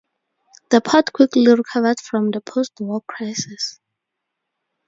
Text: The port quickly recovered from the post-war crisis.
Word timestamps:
The 0.71 0.81
port 0.81 1.13
quickly 1.13 1.53
recovered 1.53 1.99
from 1.99 2.31
the 2.31 2.41
post-war 2.41 3.01
crisis. 3.05 3.79